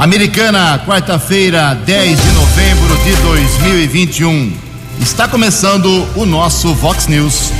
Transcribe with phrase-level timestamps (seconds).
[0.00, 4.50] Americana, quarta-feira, 10 de novembro de 2021.
[4.98, 7.52] Está começando o nosso Vox News.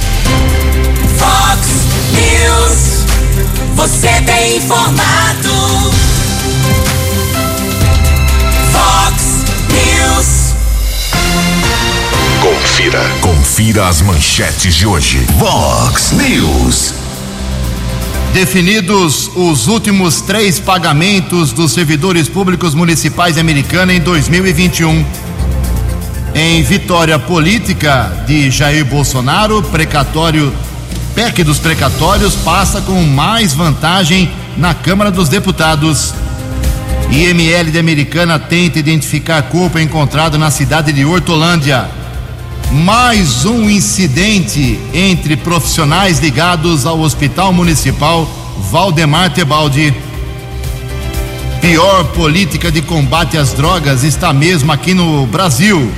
[1.18, 1.68] Vox
[2.14, 3.04] News.
[3.74, 5.92] Você tem informado.
[8.72, 10.54] Vox News.
[12.40, 13.02] Confira.
[13.20, 15.18] Confira as manchetes de hoje.
[15.36, 16.94] Vox News.
[18.32, 25.04] Definidos os últimos três pagamentos dos servidores públicos municipais de Americana em 2021.
[26.32, 30.52] Em vitória política de Jair Bolsonaro, precatório
[31.12, 36.14] PEC dos precatórios passa com mais vantagem na Câmara dos Deputados.
[37.10, 41.99] IML de Americana tenta identificar corpo encontrado na cidade de Hortolândia.
[42.70, 48.28] Mais um incidente entre profissionais ligados ao Hospital Municipal
[48.70, 49.92] Valdemar Tebaldi.
[51.60, 55.92] Pior política de combate às drogas está mesmo aqui no Brasil.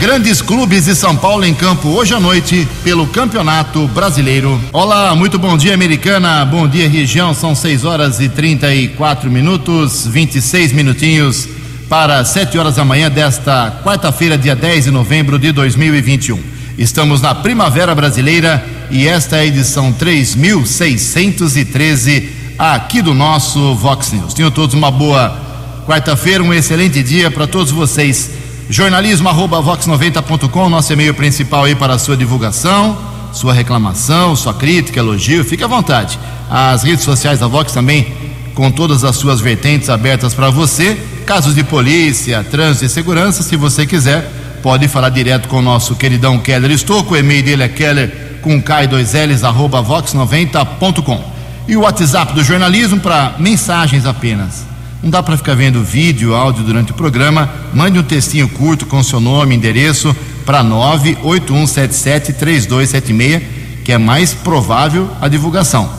[0.00, 4.58] Grandes clubes de São Paulo em campo hoje à noite pelo Campeonato Brasileiro.
[4.72, 6.42] Olá, muito bom dia, Americana.
[6.46, 7.34] Bom dia, região.
[7.34, 11.46] São 6 horas e 34 minutos, 26 minutinhos
[11.88, 16.42] para 7 horas da manhã desta quarta-feira, dia 10 de novembro de 2021.
[16.76, 24.34] Estamos na Primavera Brasileira e esta é a edição 3613 aqui do nosso Vox News.
[24.34, 25.40] Tenham todos uma boa
[25.86, 28.30] quarta-feira, um excelente dia para todos vocês.
[28.68, 32.98] Jornalismo arroba vox90.com, nosso e-mail principal aí para a sua divulgação,
[33.32, 36.18] sua reclamação, sua crítica, elogio, fique à vontade.
[36.50, 38.25] As redes sociais da Vox também
[38.56, 40.96] com todas as suas vertentes abertas para você.
[41.26, 44.26] Casos de polícia, trânsito e segurança, se você quiser,
[44.62, 47.12] pode falar direto com o nosso queridão Keller Estouco.
[47.12, 51.36] O e-mail dele é keller com K2Ls arroba vox90.com.
[51.68, 54.64] E o WhatsApp do jornalismo para mensagens apenas.
[55.02, 57.50] Não dá para ficar vendo vídeo, áudio durante o programa.
[57.74, 63.42] Mande um textinho curto com seu nome, endereço para 981773276,
[63.84, 65.90] que é mais provável a divulgação.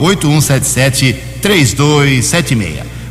[0.00, 1.25] 981773276.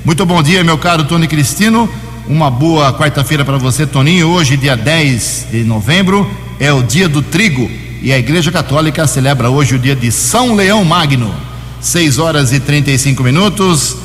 [0.04, 1.90] Muito bom dia, meu caro Tony Cristino.
[2.28, 4.28] Uma boa quarta-feira para você, Toninho.
[4.28, 6.30] Hoje, dia 10 de novembro,
[6.60, 10.54] é o dia do trigo e a Igreja Católica celebra hoje o dia de São
[10.54, 11.34] Leão Magno.
[11.80, 13.96] 6 horas e 35 minutos.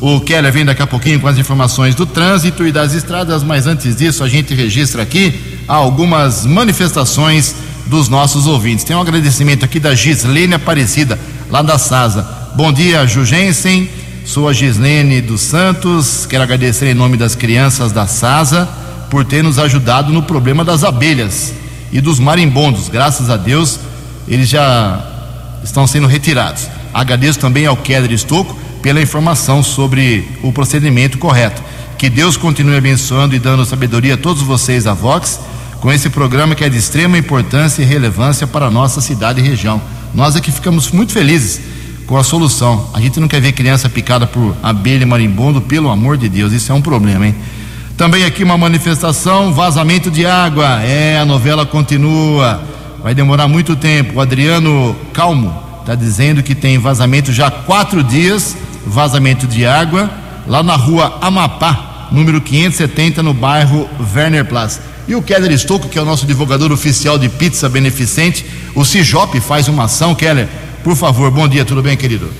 [0.00, 3.66] O Keller vem daqui a pouquinho com as informações do trânsito e das estradas, mas
[3.66, 5.34] antes disso a gente registra aqui
[5.66, 8.84] algumas manifestações dos nossos ouvintes.
[8.84, 11.18] Tem um agradecimento aqui da Gislene Aparecida,
[11.50, 12.26] lá da Sasa.
[12.54, 13.90] Bom dia, Jugensen.
[14.24, 16.24] Sou a Gislene dos Santos.
[16.26, 18.68] Quero agradecer em nome das crianças da Sasa
[19.10, 21.52] por ter nos ajudado no problema das abelhas
[21.92, 22.88] e dos marimbondos.
[22.88, 23.80] Graças a Deus,
[24.28, 25.04] eles já
[25.64, 26.68] estão sendo retirados.
[26.94, 31.62] Agradeço também ao Keller Estocco pela informação sobre o procedimento correto.
[31.98, 35.40] Que Deus continue abençoando e dando sabedoria a todos vocês da Vox
[35.80, 39.42] com esse programa que é de extrema importância e relevância para a nossa cidade e
[39.42, 39.80] região.
[40.14, 41.60] Nós aqui ficamos muito felizes
[42.06, 42.88] com a solução.
[42.92, 46.52] A gente não quer ver criança picada por abelha e marimbondo, pelo amor de Deus,
[46.52, 47.34] isso é um problema, hein?
[47.96, 50.82] Também aqui uma manifestação, vazamento de água.
[50.82, 52.62] É, a novela continua.
[53.02, 54.18] Vai demorar muito tempo.
[54.18, 58.56] O Adriano Calmo está dizendo que tem vazamento já há quatro dias
[58.86, 60.10] vazamento de água
[60.46, 64.80] lá na rua Amapá, número 570, no bairro Werner Platz.
[65.10, 69.40] E o Keller Stocco, que é o nosso divulgador oficial de pizza beneficente, o Cijop
[69.40, 70.14] faz uma ação.
[70.14, 70.48] Keller,
[70.84, 72.30] por favor, bom dia, tudo bem, querido?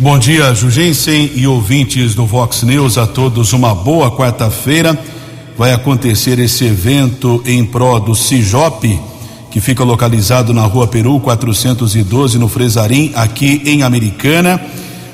[0.00, 4.98] Bom dia, Jugensen e ouvintes do Vox News, a todos uma boa quarta-feira.
[5.56, 8.98] Vai acontecer esse evento em prol do Cijop,
[9.52, 14.60] que fica localizado na rua Peru 412, no Fresarim, aqui em Americana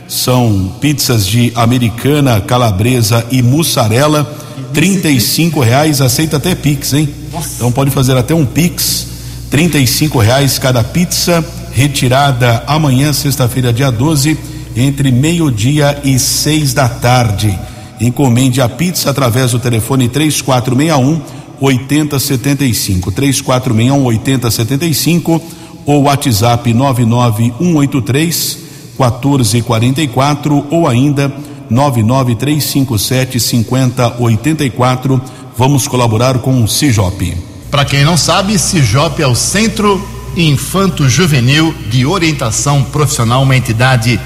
[0.08, 7.08] são pizzas de americana, calabresa e mussarela, trinta e cinco reais, aceita até pix, hein?
[7.56, 9.06] Então pode fazer até um pix,
[9.50, 14.38] trinta e cinco reais cada pizza, retirada amanhã, sexta-feira, dia 12,
[14.76, 17.58] entre meio-dia e seis da tarde.
[18.00, 21.20] Encomende a pizza através do telefone três quatro meia um
[21.60, 25.40] oitenta setenta e cinco, três quatro meia um oitenta setenta e cinco
[25.86, 28.58] ou WhatsApp nove nove um oito três
[28.98, 31.32] 1444 ou ainda
[31.70, 35.20] 99357 5084.
[35.56, 37.36] Vamos colaborar com o Cijop.
[37.70, 40.02] Para quem não sabe, Cijop é o Centro
[40.36, 44.20] Infanto Juvenil de Orientação Profissional, uma entidade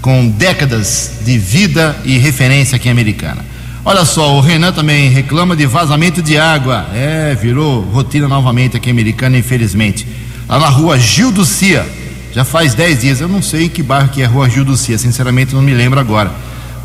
[0.00, 3.44] com décadas de vida e referência aqui em Americana.
[3.84, 6.86] Olha só, o Renan também reclama de vazamento de água.
[6.92, 10.06] É, virou rotina novamente aqui em Americana, infelizmente.
[10.48, 11.86] Lá na rua Gil do Cia
[12.32, 14.76] já faz 10 dias, eu não sei em que bairro que é Rua Gil do
[14.76, 16.30] Cia, sinceramente não me lembro agora.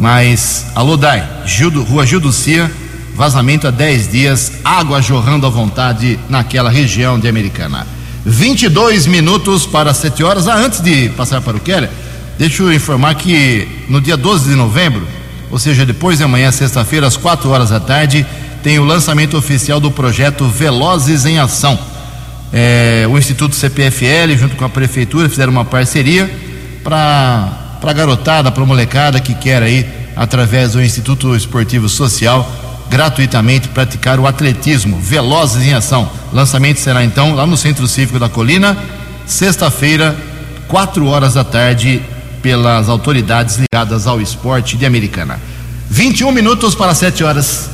[0.02, 2.72] Mas, alô Dai, Gildo, Rua Gildo Cia,
[3.14, 7.86] vazamento há 10 dias, água jorrando à vontade naquela região de Americana.
[8.26, 10.48] 22 minutos para 7 horas.
[10.48, 11.88] Ah, antes de passar para o Keller,
[12.36, 15.08] deixa eu informar que no dia 12 de novembro,
[15.52, 18.26] ou seja, depois de amanhã, sexta-feira, às 4 horas da tarde,
[18.64, 21.78] tem o lançamento oficial do projeto Velozes em Ação.
[22.52, 26.28] É, o Instituto CPFL, junto com a Prefeitura, fizeram uma parceria
[26.84, 32.50] para a garotada, para molecada que quer aí, através do Instituto Esportivo Social,
[32.90, 35.00] gratuitamente praticar o atletismo.
[35.00, 36.10] Velozes em Ação.
[36.34, 38.78] Lançamento será então lá no Centro Cívico da Colina,
[39.26, 40.16] sexta-feira,
[40.68, 42.02] 4 horas da tarde,
[42.42, 45.40] pelas autoridades ligadas ao esporte de Americana.
[45.90, 47.70] 21 minutos para 7 horas.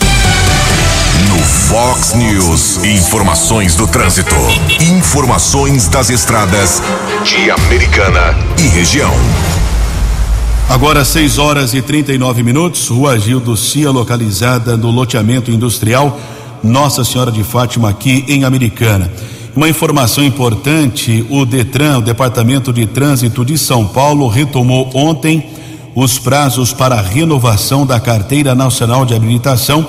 [1.30, 4.36] No Fox News, informações do trânsito.
[4.80, 6.82] Informações das estradas
[7.24, 9.14] de Americana e região.
[10.70, 16.20] Agora 6 horas e 39 minutos, Rua Gildo Cia, localizada no loteamento industrial
[16.62, 19.10] Nossa Senhora de Fátima, aqui em Americana.
[19.56, 25.48] Uma informação importante: o Detran, o Departamento de Trânsito de São Paulo, retomou ontem
[25.96, 29.88] os prazos para a renovação da Carteira Nacional de Habilitação.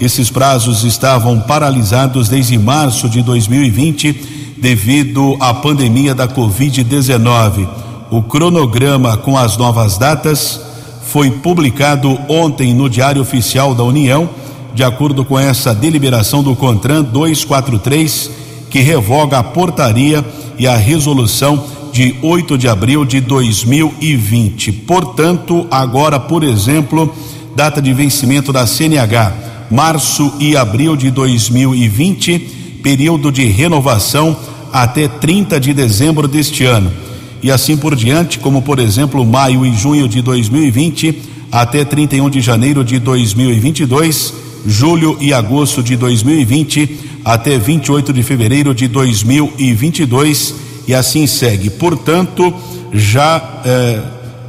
[0.00, 7.82] Esses prazos estavam paralisados desde março de 2020 devido à pandemia da Covid-19.
[8.12, 10.60] O cronograma com as novas datas
[11.02, 14.28] foi publicado ontem no Diário Oficial da União,
[14.74, 18.30] de acordo com essa deliberação do CONTRAN 243,
[18.68, 20.22] que revoga a portaria
[20.58, 24.72] e a resolução de 8 de abril de 2020.
[24.72, 27.10] Portanto, agora, por exemplo,
[27.56, 29.32] data de vencimento da CNH,
[29.70, 34.36] março e abril de 2020, período de renovação
[34.70, 37.01] até 30 de dezembro deste ano.
[37.42, 42.40] E assim por diante, como por exemplo, maio e junho de 2020 até 31 de
[42.40, 44.32] janeiro de 2022,
[44.66, 50.54] julho e agosto de 2020 até 28 de fevereiro de 2022
[50.86, 51.68] e assim segue.
[51.68, 52.54] Portanto,
[52.92, 54.00] já eh,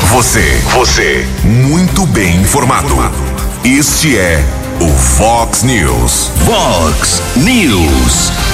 [0.10, 2.96] Você, você, muito bem informado.
[3.64, 4.44] Este é
[4.82, 6.32] o Fox News.
[6.48, 8.45] Fox News.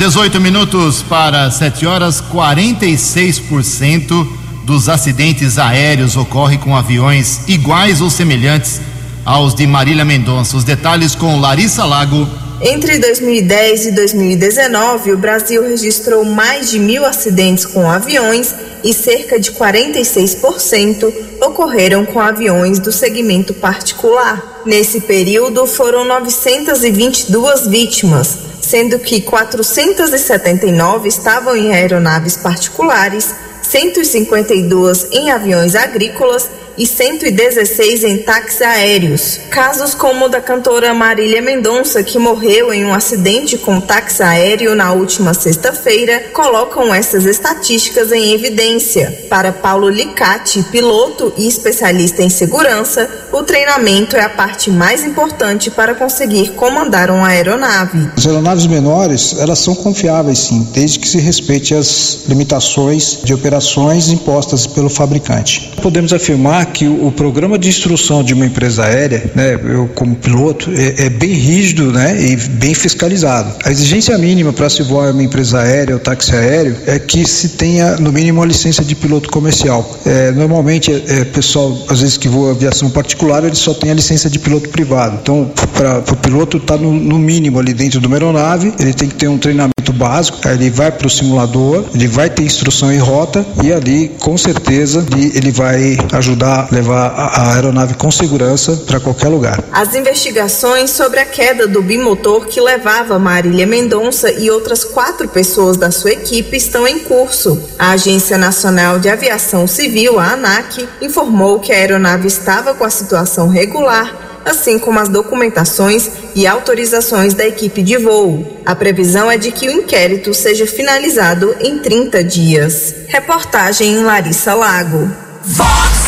[0.00, 4.26] 18 minutos para 7 horas, 46%
[4.64, 8.80] dos acidentes aéreos ocorrem com aviões iguais ou semelhantes
[9.26, 10.56] aos de Marília Mendonça.
[10.56, 12.26] Os detalhes com Larissa Lago.
[12.62, 19.38] Entre 2010 e 2019, o Brasil registrou mais de mil acidentes com aviões e cerca
[19.38, 24.62] de 46% ocorreram com aviões do segmento particular.
[24.64, 35.74] Nesse período, foram 922 vítimas, sendo que 479 estavam em aeronaves particulares, 152 em aviões
[35.74, 39.40] agrícolas e 116 em táxis aéreos.
[39.50, 44.74] Casos como o da cantora Marília Mendonça, que morreu em um acidente com táxi aéreo
[44.74, 49.26] na última sexta-feira, colocam essas estatísticas em evidência.
[49.28, 55.70] Para Paulo Licati, piloto e especialista em segurança, o treinamento é a parte mais importante
[55.70, 58.10] para conseguir comandar uma aeronave.
[58.16, 64.08] As aeronaves menores, elas são confiáveis sim, desde que se respeite as limitações de operações
[64.08, 65.72] impostas pelo fabricante.
[65.82, 70.70] Podemos afirmar que o programa de instrução de uma empresa aérea, né, eu como piloto,
[70.70, 73.52] é, é bem rígido né, e bem fiscalizado.
[73.64, 77.50] A exigência mínima para se voar uma empresa aérea ou táxi aéreo é que se
[77.50, 79.98] tenha no mínimo uma licença de piloto comercial.
[80.04, 84.28] É, normalmente, é, pessoal, às vezes que voa aviação particular, ele só tem a licença
[84.30, 85.18] de piloto privado.
[85.22, 88.92] Então, para o piloto estar tá no, no mínimo ali dentro de uma aeronave, ele
[88.92, 92.42] tem que ter um treinamento básico, aí ele vai para o simulador, ele vai ter
[92.42, 98.10] instrução em rota e ali, com certeza, ele vai ajudar a levar a aeronave com
[98.10, 99.62] segurança para qualquer lugar.
[99.72, 105.76] As investigações sobre a queda do bimotor que levava Marília Mendonça e outras quatro pessoas
[105.76, 107.60] da sua equipe estão em curso.
[107.78, 112.90] A Agência Nacional de Aviação Civil, a ANAC, informou que a aeronave estava com a
[112.90, 118.60] situação regular assim como as documentações e autorizações da equipe de voo.
[118.64, 122.94] A previsão é de que o inquérito seja finalizado em 30 dias.
[123.08, 125.10] Reportagem Larissa Lago.
[125.42, 125.99] Fox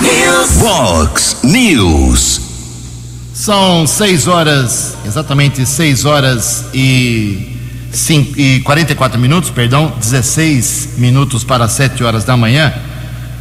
[0.00, 0.50] News.
[0.60, 2.40] Fox News.
[3.34, 7.56] São 6 horas, exatamente 6 horas e,
[7.90, 12.72] 5, e 44 minutos, perdão, 16 minutos para 7 horas da manhã.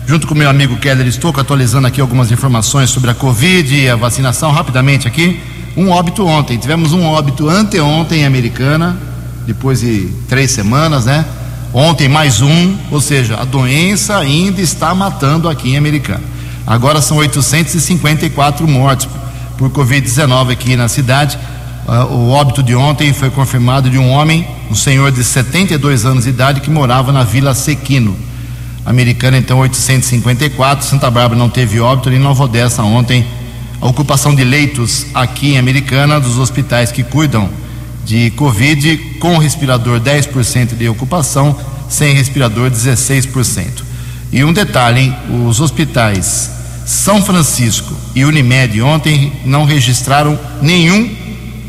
[0.08, 3.96] Junto com meu amigo Keller estou atualizando aqui algumas informações sobre a Covid e a
[3.96, 5.40] vacinação rapidamente aqui.
[5.76, 8.98] Um óbito ontem, tivemos um óbito anteontem em Americana,
[9.46, 11.24] depois de três semanas, né?
[11.72, 16.37] Ontem mais um, ou seja, a doença ainda está matando aqui em Americana.
[16.68, 19.08] Agora são 854 mortos
[19.58, 21.40] por Covid-19 aqui na cidade.
[21.88, 26.26] Uh, o óbito de ontem foi confirmado de um homem, um senhor de 72 anos
[26.26, 28.18] de idade, que morava na Vila Sequino.
[28.86, 30.86] Americana, então, 854.
[30.86, 32.10] Santa Bárbara não teve óbito.
[32.10, 33.26] Em Nova Odessa, ontem,
[33.80, 37.50] a ocupação de leitos aqui em Americana, dos hospitais que cuidam
[38.04, 41.56] de Covid, com respirador 10% de ocupação,
[41.88, 43.84] sem respirador 16%.
[44.34, 45.16] E um detalhe, hein?
[45.48, 46.57] os hospitais
[46.88, 51.14] São Francisco e Unimed ontem não registraram nenhum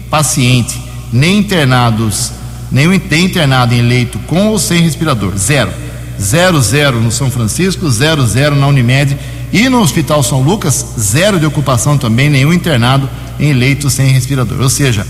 [0.09, 0.81] paciente,
[1.13, 2.31] nem internados,
[2.71, 5.73] nenhum internado em leito com ou sem respirador, zero.
[6.21, 9.17] 00 no São Francisco, 00 na Unimed.
[9.53, 13.11] E no Hospital São Lucas, zero de ocupação também, nenhum internado
[13.41, 14.61] em leito sem respirador.
[14.61, 15.05] Ou seja,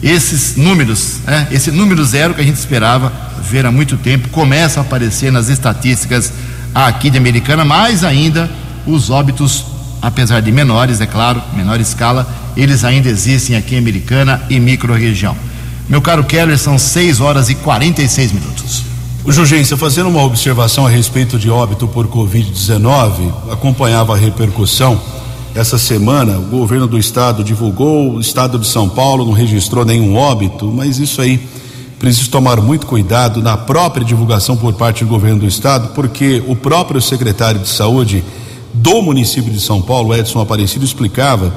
[0.00, 4.78] esses números, né, esse número zero que a gente esperava ver há muito tempo, começa
[4.78, 6.32] a aparecer nas estatísticas
[6.72, 8.48] aqui de Americana, mais ainda
[8.86, 9.64] os óbitos,
[10.00, 15.36] apesar de menores, é claro, menor escala, eles ainda existem aqui em Americana e microrregião.
[15.88, 18.84] Meu caro Keller, são 6 horas e 46 minutos.
[19.26, 25.00] Jurgência, fazendo uma observação a respeito de óbito por Covid-19, acompanhava a repercussão.
[25.54, 30.16] Essa semana, o governo do estado divulgou, o estado de São Paulo não registrou nenhum
[30.16, 31.40] óbito, mas isso aí
[31.98, 36.56] precisa tomar muito cuidado na própria divulgação por parte do governo do estado, porque o
[36.56, 38.24] próprio secretário de saúde
[38.72, 41.52] do município de São Paulo, Edson Aparecido, explicava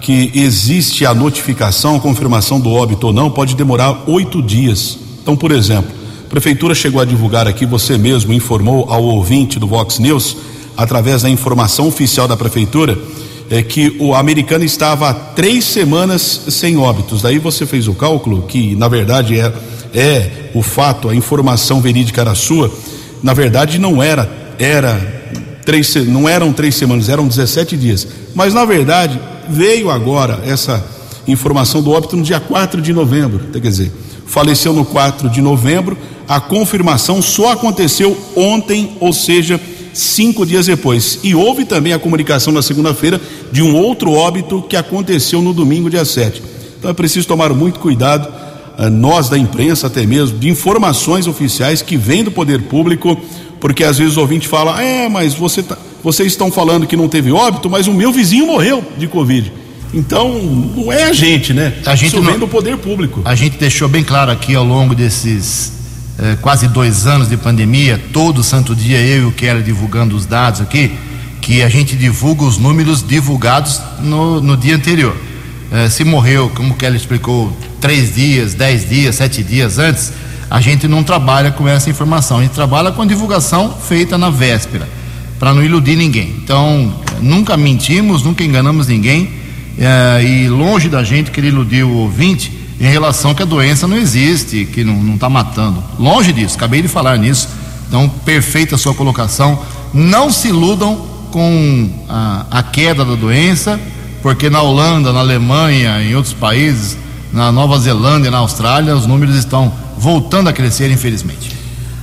[0.00, 4.98] que existe a notificação, a confirmação do óbito ou não, pode demorar oito dias.
[5.22, 5.90] Então, por exemplo,
[6.28, 10.36] Prefeitura chegou a divulgar aqui, você mesmo informou ao ouvinte do Vox News,
[10.76, 12.98] através da informação oficial da Prefeitura,
[13.50, 17.20] é que o americano estava há três semanas sem óbitos.
[17.20, 19.52] Daí você fez o cálculo, que na verdade é,
[19.94, 22.72] é o fato, a informação verídica era sua.
[23.22, 25.21] Na verdade, não era, era
[25.64, 28.06] três, não eram três semanas, eram 17 dias.
[28.34, 30.84] Mas na verdade, veio agora essa
[31.26, 33.40] informação do óbito no dia 4 de novembro.
[33.52, 33.92] Quer dizer,
[34.26, 35.96] faleceu no 4 de novembro
[36.28, 39.60] a confirmação só aconteceu ontem, ou seja,
[39.92, 41.18] cinco dias depois.
[41.22, 45.90] E houve também a comunicação na segunda-feira de um outro óbito que aconteceu no domingo,
[45.90, 46.42] dia 7.
[46.78, 48.32] Então é preciso tomar muito cuidado,
[48.78, 53.20] eh, nós da imprensa até mesmo, de informações oficiais que vêm do poder público,
[53.62, 57.08] porque às vezes o ouvinte fala: é, mas você tá, vocês estão falando que não
[57.08, 59.52] teve óbito, mas o meu vizinho morreu de Covid.
[59.94, 60.36] Então,
[60.74, 61.74] não é a gente, né?
[61.86, 63.22] A gente Isso não, vem do poder público.
[63.24, 65.74] A gente deixou bem claro aqui ao longo desses
[66.18, 70.26] eh, quase dois anos de pandemia, todo santo dia eu e o Keller divulgando os
[70.26, 70.90] dados aqui,
[71.40, 75.14] que a gente divulga os números divulgados no, no dia anterior.
[75.70, 80.12] Eh, se morreu, como o Keller explicou, três dias, dez dias, sete dias antes,
[80.52, 84.28] a gente não trabalha com essa informação, a gente trabalha com a divulgação feita na
[84.28, 84.86] véspera,
[85.38, 86.28] para não iludir ninguém.
[86.44, 86.92] Então,
[87.22, 89.30] nunca mentimos, nunca enganamos ninguém
[89.78, 93.96] é, e longe da gente querer iludir o ouvinte em relação que a doença não
[93.96, 95.82] existe, que não está matando.
[95.98, 97.48] Longe disso, acabei de falar nisso.
[97.88, 99.58] Então, perfeita a sua colocação.
[99.94, 100.96] Não se iludam
[101.30, 103.80] com a, a queda da doença,
[104.20, 106.98] porque na Holanda, na Alemanha, em outros países,
[107.32, 111.56] na Nova Zelândia, na Austrália, os números estão voltando a crescer, infelizmente.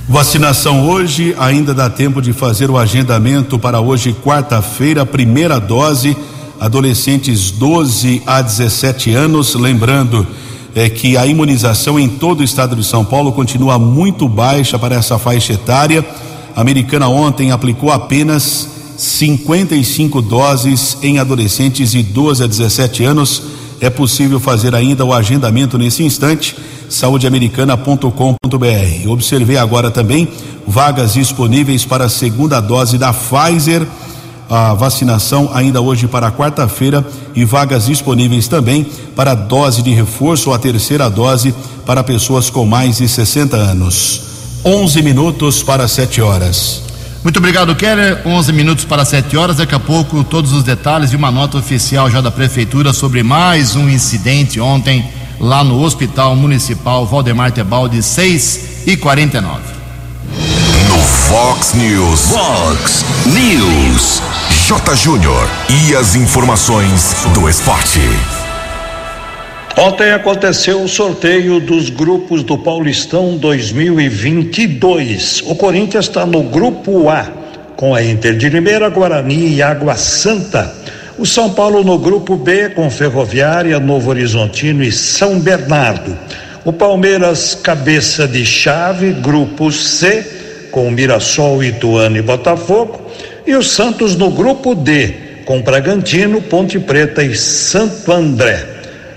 [0.07, 6.15] Vacinação hoje, ainda dá tempo de fazer o agendamento para hoje, quarta-feira, primeira dose,
[6.61, 9.53] adolescentes 12 a 17 anos.
[9.53, 10.25] Lembrando
[10.73, 14.95] é, que a imunização em todo o estado de São Paulo continua muito baixa para
[14.95, 16.03] essa faixa etária.
[16.55, 23.43] A americana ontem aplicou apenas 55 doses em adolescentes de 12 a 17 anos.
[23.81, 26.55] É possível fazer ainda o agendamento nesse instante
[26.89, 29.07] saudeamericana.com.br.
[29.07, 30.27] Observei agora também
[30.67, 33.85] vagas disponíveis para a segunda dose da Pfizer.
[34.49, 37.05] A vacinação ainda hoje para quarta-feira
[37.35, 38.83] e vagas disponíveis também
[39.15, 41.53] para a dose de reforço ou a terceira dose
[41.85, 44.21] para pessoas com mais de 60 anos.
[44.65, 46.81] 11 minutos para 7 horas.
[47.23, 48.21] Muito obrigado, Keller.
[48.25, 49.57] 11 minutos para 7 horas.
[49.57, 53.75] Daqui a pouco, todos os detalhes e uma nota oficial já da Prefeitura sobre mais
[53.75, 55.07] um incidente ontem
[55.39, 59.61] lá no Hospital Municipal Valdemar Tebaldi, 6 e 49.
[60.89, 62.31] No Fox News.
[62.31, 64.21] Fox News.
[64.67, 64.95] J.
[64.95, 65.47] Júnior.
[65.69, 68.01] E as informações do esporte.
[69.77, 75.43] Ontem aconteceu o sorteio dos grupos do Paulistão 2022.
[75.45, 77.25] O Corinthians está no grupo A,
[77.77, 80.75] com a Inter de Limeira, Guarani e Água Santa.
[81.19, 86.17] O São Paulo no grupo B, com Ferroviária, Novo Horizontino e São Bernardo.
[86.63, 93.11] O Palmeiras, cabeça de chave, grupo C, com Mirassol, Ituano e Botafogo.
[93.45, 98.65] E o Santos no grupo D, com Bragantino, Ponte Preta e Santo André.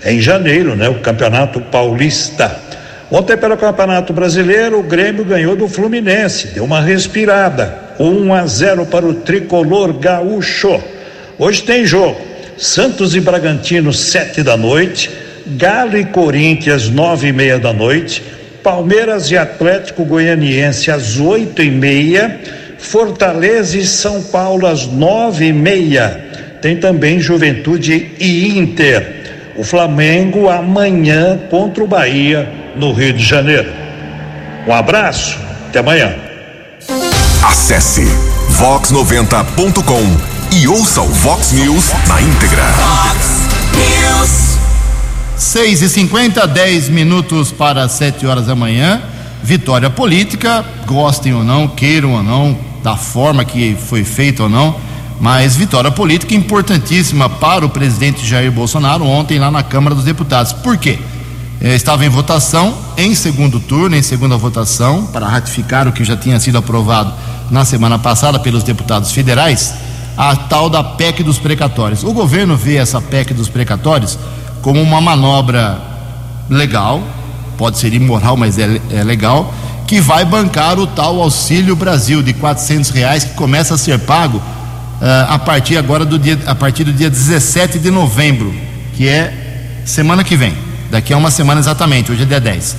[0.03, 0.89] Em janeiro, né?
[0.89, 2.53] O Campeonato Paulista.
[3.09, 7.93] Ontem, pelo Campeonato Brasileiro, o Grêmio ganhou do Fluminense, deu uma respirada.
[7.97, 10.83] 1 a 0 para o tricolor gaúcho.
[11.37, 12.19] Hoje tem jogo.
[12.57, 15.09] Santos e Bragantino, sete da noite.
[15.45, 18.23] Galo e Corinthians, nove e meia da noite.
[18.63, 22.39] Palmeiras e Atlético Goianiense às oito e meia.
[22.77, 26.23] Fortaleza e São Paulo às nove e meia.
[26.61, 29.23] Tem também Juventude e Inter.
[29.55, 33.71] O Flamengo amanhã contra o Bahia no Rio de Janeiro.
[34.67, 36.15] Um abraço, até amanhã.
[37.43, 38.05] Acesse
[38.57, 42.63] vox90.com e ouça o Vox News na íntegra.
[42.73, 44.57] Fox News.
[45.35, 49.01] 6 e 50 10 minutos para 7 horas da manhã.
[49.41, 54.75] Vitória política, gostem ou não, queiram ou não, da forma que foi feita ou não,
[55.19, 60.53] mas vitória política importantíssima para o presidente Jair Bolsonaro ontem lá na Câmara dos Deputados.
[60.53, 60.99] Por quê?
[61.61, 66.15] Eh, Estava em votação, em segundo turno, em segunda votação, para ratificar o que já
[66.15, 67.11] tinha sido aprovado
[67.49, 69.73] na semana passada pelos deputados federais
[70.17, 72.03] a tal da PEC dos precatórios.
[72.03, 74.17] O governo vê essa PEC dos precatórios
[74.61, 75.81] como uma manobra
[76.49, 77.01] legal,
[77.57, 79.53] pode ser imoral, mas é, é legal,
[79.87, 84.37] que vai bancar o tal Auxílio Brasil de quatrocentos reais que começa a ser pago
[84.37, 84.41] uh,
[85.29, 88.53] a partir agora do dia, a partir do dia 17 de novembro,
[88.95, 90.53] que é semana que vem,
[90.89, 92.77] daqui a uma semana exatamente, hoje é dia 10.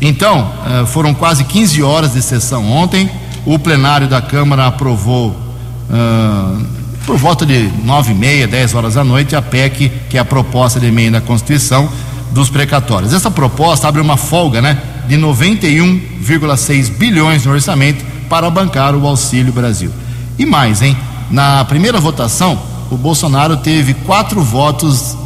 [0.00, 3.10] Então, uh, foram quase 15 horas de sessão ontem,
[3.44, 5.46] o plenário da Câmara aprovou
[5.88, 6.75] Uh,
[7.06, 10.24] por volta de nove e meia, dez horas da noite, a PEC, que é a
[10.24, 11.88] proposta de emenda à Constituição
[12.32, 13.12] dos precatórios.
[13.12, 19.52] Essa proposta abre uma folga, né, de 91,6 bilhões no orçamento para bancar o Auxílio
[19.52, 19.90] Brasil.
[20.36, 20.96] E mais, hein?
[21.30, 25.16] Na primeira votação, o Bolsonaro teve quatro votos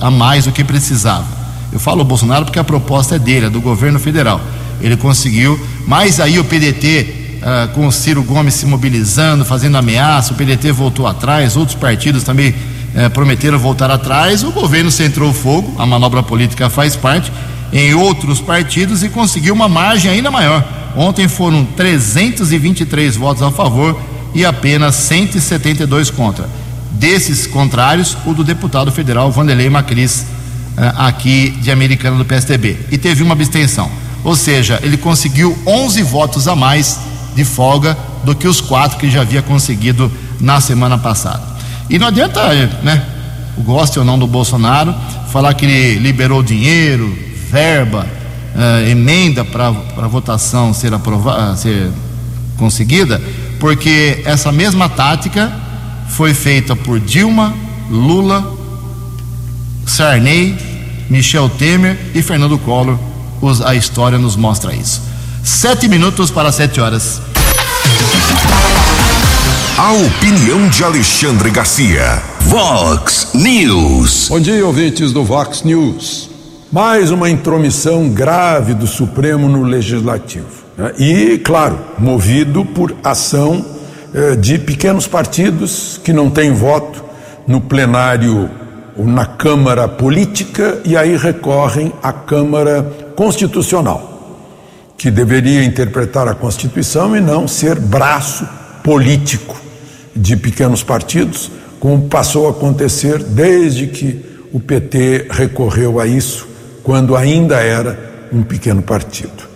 [0.00, 1.26] a mais do que precisava.
[1.72, 4.40] Eu falo Bolsonaro porque a proposta é dele, é do governo federal.
[4.80, 10.34] Ele conseguiu, mas aí o PDT Uh, com o Ciro Gomes se mobilizando, fazendo ameaça,
[10.34, 15.74] o PDT voltou atrás, outros partidos também uh, prometeram voltar atrás, o governo centrou fogo,
[15.78, 17.32] a manobra política faz parte,
[17.72, 20.62] em outros partidos e conseguiu uma margem ainda maior.
[20.94, 23.98] Ontem foram 323 votos a favor
[24.34, 26.46] e apenas 172 contra.
[26.90, 30.26] Desses contrários, o do deputado federal Vanderlei Macris,
[30.76, 32.76] uh, aqui de Americana do PSDB.
[32.92, 33.90] E teve uma abstenção.
[34.22, 37.07] Ou seja, ele conseguiu 11 votos a mais
[37.38, 41.40] de folga do que os quatro que já havia conseguido na semana passada.
[41.88, 42.40] E não adianta,
[42.82, 43.00] né,
[43.58, 44.92] goste ou não do Bolsonaro,
[45.30, 47.16] falar que ele liberou dinheiro,
[47.48, 48.04] verba,
[48.56, 51.90] uh, emenda para a votação ser, aprovada, ser
[52.56, 53.22] conseguida,
[53.60, 55.52] porque essa mesma tática
[56.08, 57.54] foi feita por Dilma,
[57.88, 58.52] Lula,
[59.86, 60.56] Sarney,
[61.08, 62.98] Michel Temer e Fernando Collor.
[63.40, 65.02] Os- a história nos mostra isso.
[65.44, 67.22] Sete minutos para sete horas.
[69.80, 72.20] A opinião de Alexandre Garcia.
[72.40, 74.28] Vox News.
[74.28, 76.28] Bom dia, ouvintes do Vox News.
[76.72, 80.64] Mais uma intromissão grave do Supremo no Legislativo.
[80.76, 80.94] né?
[80.98, 83.64] E, claro, movido por ação
[84.12, 87.04] eh, de pequenos partidos que não têm voto
[87.46, 88.50] no plenário
[88.96, 92.82] ou na Câmara Política e aí recorrem à Câmara
[93.14, 94.42] Constitucional,
[94.96, 98.44] que deveria interpretar a Constituição e não ser braço
[98.82, 99.67] político
[100.18, 106.48] de pequenos partidos, como passou a acontecer desde que o PT recorreu a isso,
[106.82, 109.48] quando ainda era um pequeno partido.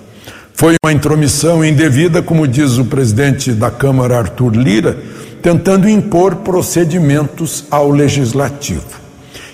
[0.54, 4.96] Foi uma intromissão indevida, como diz o presidente da Câmara, Arthur Lira,
[5.42, 9.02] tentando impor procedimentos ao legislativo.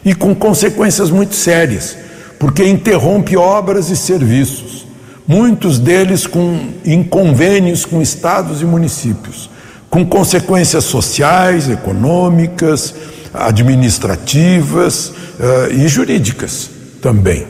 [0.05, 1.97] E com consequências muito sérias,
[2.39, 4.87] porque interrompe obras e serviços,
[5.27, 9.49] muitos deles com, em convênios com estados e municípios,
[9.91, 12.95] com consequências sociais, econômicas,
[13.33, 16.71] administrativas eh, e jurídicas
[17.01, 17.47] também.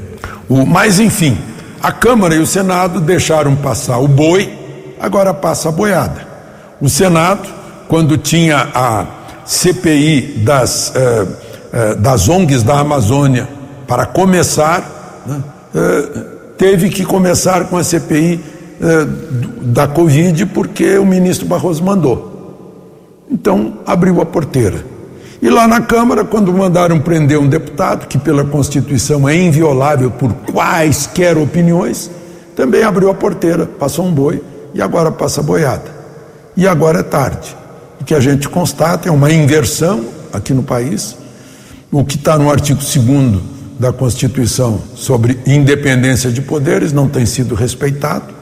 [0.48, 1.37] O, mas, enfim,
[1.83, 4.53] a Câmara e o Senado deixaram passar o boi,
[5.01, 6.27] agora passa a boiada.
[6.81, 7.48] O Senado,
[7.88, 9.07] quando tinha a
[9.44, 11.27] CPI das, eh,
[11.72, 13.48] eh, das ONGs da Amazônia
[13.87, 15.42] para começar, né,
[16.57, 18.40] teve que começar com a CPI
[19.62, 22.28] da Covid porque o ministro Barroso mandou.
[23.30, 24.84] Então, abriu a porteira.
[25.40, 30.32] E lá na Câmara, quando mandaram prender um deputado, que pela Constituição é inviolável por
[30.52, 32.10] quaisquer opiniões,
[32.56, 34.42] também abriu a porteira, passou um boi
[34.74, 35.84] e agora passa boiada.
[36.56, 37.56] E agora é tarde.
[38.00, 41.16] O que a gente constata é uma inversão aqui no país.
[41.92, 43.40] O que está no artigo 2
[43.78, 48.38] da Constituição sobre independência de poderes não tem sido respeitado.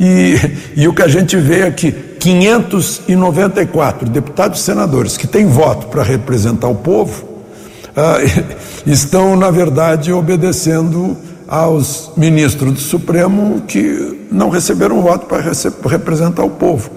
[0.00, 0.34] E,
[0.76, 5.88] e o que a gente vê é que 594 deputados e senadores que têm voto
[5.88, 7.28] para representar o povo
[7.94, 8.16] ah,
[8.86, 15.42] estão, na verdade, obedecendo aos ministros do Supremo que não receberam voto para
[15.88, 16.90] representar o povo.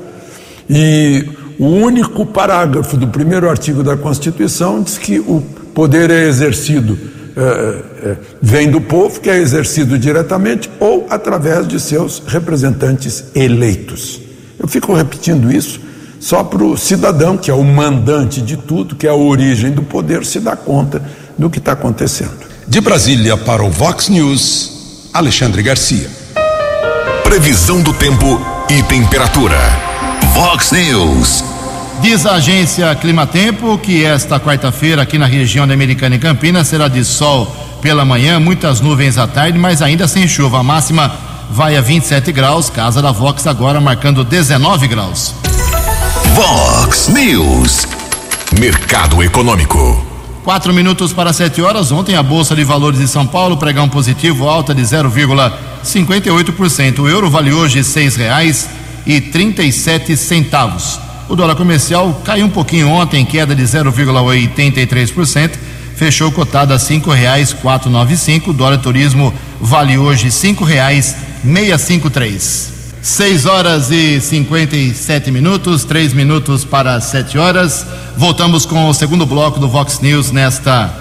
[0.70, 1.28] E
[1.60, 6.98] o único parágrafo do primeiro artigo da Constituição diz que o poder é exercido,
[7.36, 14.22] eh, eh, vem do povo, que é exercido diretamente ou através de seus representantes eleitos.
[14.60, 15.80] Eu fico repetindo isso
[16.20, 19.84] só para o cidadão, que é o mandante de tudo, que é a origem do
[19.84, 21.02] poder, se dar conta
[21.38, 22.32] do que está acontecendo.
[22.68, 26.10] De Brasília para o Vox News, Alexandre Garcia.
[27.24, 29.58] Previsão do tempo e temperatura.
[30.34, 31.53] Vox News.
[32.02, 36.88] Diz a agência Climatempo que esta quarta-feira aqui na região da Americana e Campinas será
[36.88, 40.60] de sol pela manhã, muitas nuvens à tarde, mas ainda sem chuva.
[40.60, 41.12] A máxima
[41.50, 45.34] vai a 27 graus, casa da Vox agora marcando 19 graus.
[46.34, 47.86] Vox News.
[48.60, 50.14] Mercado Econômico.
[50.44, 51.92] Quatro minutos para sete horas.
[51.92, 57.00] Ontem a Bolsa de Valores de São Paulo pregão positivo, alta de 0,58%.
[57.00, 58.68] O euro vale hoje seis reais
[59.06, 61.00] e trinta e sete centavos.
[61.34, 65.54] O dólar comercial caiu um pouquinho ontem, queda de 0,83%.
[65.96, 68.52] Fechou cotado a cinco reais quatro nove cinco.
[68.52, 72.72] O dólar turismo vale hoje cinco reais meia cinco três.
[73.02, 77.84] Seis horas e 57 minutos, três minutos para sete horas.
[78.16, 80.94] Voltamos com o segundo bloco do Vox News nesta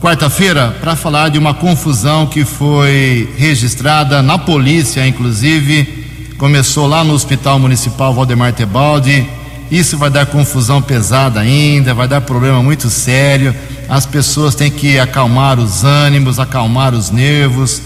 [0.00, 6.04] quarta-feira para falar de uma confusão que foi registrada na polícia, inclusive.
[6.36, 9.35] Começou lá no Hospital Municipal Valdemar Tebaldi.
[9.70, 13.54] Isso vai dar confusão pesada ainda, vai dar problema muito sério.
[13.88, 17.82] As pessoas têm que acalmar os ânimos, acalmar os nervos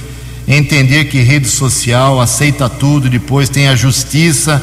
[0.46, 4.62] entender que rede social aceita tudo, depois tem a justiça,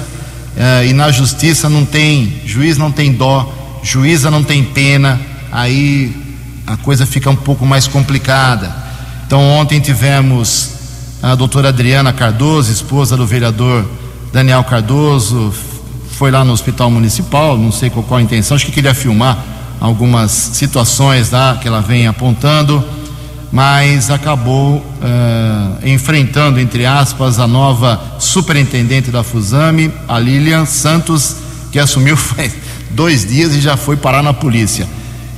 [0.56, 5.19] eh, e na justiça não tem, juiz não tem dó, juíza não tem pena,
[5.51, 6.13] aí
[6.65, 8.75] a coisa fica um pouco mais complicada.
[9.25, 10.71] Então ontem tivemos
[11.21, 13.89] a doutora Adriana Cardoso, esposa do vereador
[14.34, 15.53] Daniel Cardoso,
[16.17, 19.38] foi lá no hospital municipal, não sei qual, qual a intenção, acho que queria filmar
[19.80, 22.84] algumas situações lá que ela vem apontando
[23.51, 31.38] mas acabou eh, enfrentando, entre aspas, a nova superintendente da Fusame, a Lilian Santos,
[31.71, 32.53] que assumiu faz
[32.91, 34.88] dois dias e já foi parar na polícia.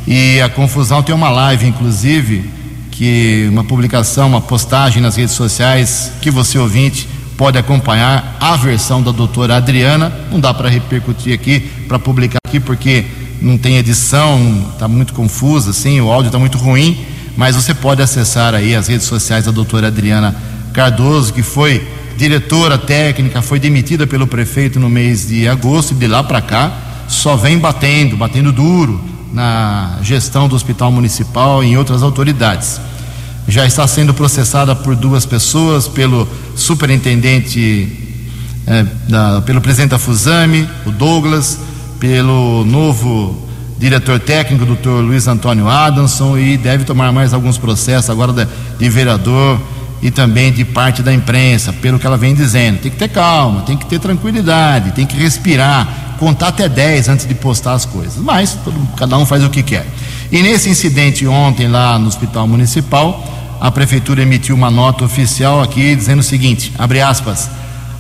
[0.08, 2.50] E a confusão tem uma live, inclusive,
[2.92, 7.08] que uma publicação, uma postagem nas redes sociais, que você ouvinte
[7.40, 10.12] pode acompanhar a versão da doutora Adriana.
[10.30, 13.06] Não dá para repercutir aqui, para publicar aqui, porque
[13.42, 17.00] não tem edição, está muito confusa, assim, o áudio está muito ruim,
[17.38, 20.36] mas você pode acessar aí as redes sociais da doutora Adriana
[20.74, 26.08] Cardoso, que foi diretora técnica, foi demitida pelo prefeito no mês de agosto, e de
[26.08, 26.74] lá para cá
[27.08, 32.82] só vem batendo, batendo duro na gestão do hospital municipal e em outras autoridades.
[33.50, 38.22] Já está sendo processada por duas pessoas, pelo superintendente,
[38.68, 41.60] eh, da, pelo presidente da Fusame, o Douglas,
[42.00, 48.32] pelo novo diretor técnico, doutor Luiz Antônio Adamson, e deve tomar mais alguns processos agora
[48.32, 49.60] de, de vereador
[50.00, 52.78] e também de parte da imprensa, pelo que ela vem dizendo.
[52.82, 57.26] Tem que ter calma, tem que ter tranquilidade, tem que respirar, contar até 10 antes
[57.26, 58.18] de postar as coisas.
[58.18, 59.88] Mas todo, cada um faz o que quer.
[60.32, 65.96] E nesse incidente ontem lá no Hospital Municipal, a prefeitura emitiu uma nota oficial aqui
[65.96, 67.50] dizendo o seguinte: abre aspas,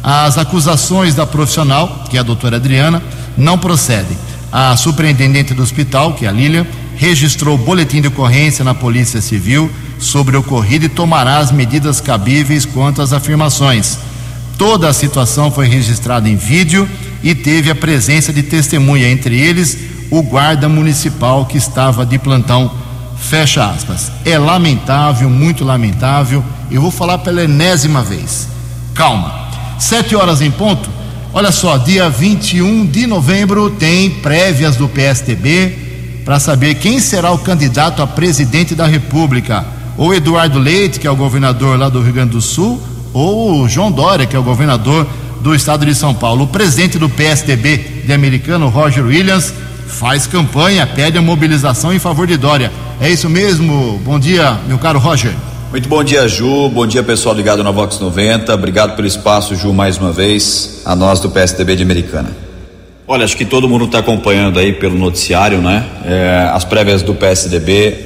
[0.01, 3.01] as acusações da profissional, que é a doutora Adriana,
[3.37, 4.17] não procedem.
[4.51, 9.69] A superintendente do hospital, que é a Lília, registrou boletim de ocorrência na Polícia Civil
[9.99, 13.99] sobre o ocorrido e tomará as medidas cabíveis quanto às afirmações.
[14.57, 16.89] Toda a situação foi registrada em vídeo
[17.23, 19.77] e teve a presença de testemunha, entre eles
[20.09, 22.71] o guarda municipal que estava de plantão.
[23.19, 24.11] Fecha aspas.
[24.25, 26.43] É lamentável, muito lamentável.
[26.71, 28.47] Eu vou falar pela enésima vez.
[28.93, 29.49] Calma.
[29.77, 30.89] Sete horas em ponto.
[31.31, 37.37] Olha só, dia 21 de novembro tem prévias do PSTB para saber quem será o
[37.37, 39.65] candidato a presidente da República.
[39.97, 42.81] Ou Eduardo Leite, que é o governador lá do Rio Grande do Sul,
[43.13, 45.07] ou João Dória, que é o governador
[45.41, 46.45] do estado de São Paulo.
[46.45, 49.53] O presidente do PSDB de americano, Roger Williams,
[49.89, 52.71] faz campanha, pede a mobilização em favor de Dória.
[53.01, 53.99] É isso mesmo?
[54.05, 55.33] Bom dia, meu caro Roger.
[55.71, 56.69] Muito bom dia, Ju.
[56.69, 58.53] Bom dia, pessoal ligado na Vox 90.
[58.53, 62.29] Obrigado pelo espaço, Ju, mais uma vez, a nós do PSDB de Americana.
[63.07, 65.85] Olha, acho que todo mundo está acompanhando aí pelo noticiário, né?
[66.05, 67.97] É, as prévias do PSDB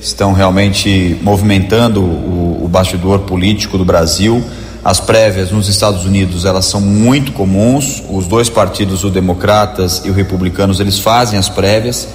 [0.00, 4.44] estão realmente movimentando o, o bastidor político do Brasil.
[4.82, 8.02] As prévias nos Estados Unidos elas são muito comuns.
[8.08, 12.08] Os dois partidos, o Democratas e o Republicanos, eles fazem as prévias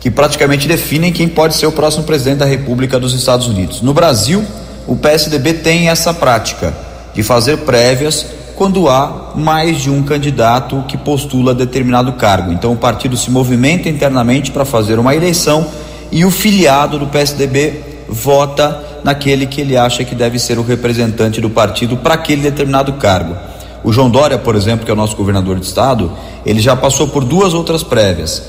[0.00, 3.80] que praticamente definem quem pode ser o próximo presidente da República dos Estados Unidos.
[3.82, 4.44] No Brasil,
[4.84, 6.74] o PSDB tem essa prática
[7.14, 12.52] de fazer prévias quando há mais de um candidato que postula determinado cargo.
[12.52, 15.68] Então o partido se movimenta internamente para fazer uma eleição
[16.10, 21.40] e o filiado do PSDB vota naquele que ele acha que deve ser o representante
[21.40, 23.36] do partido para aquele determinado cargo.
[23.82, 26.12] O João Dória, por exemplo, que é o nosso governador de estado,
[26.46, 28.42] ele já passou por duas outras prévias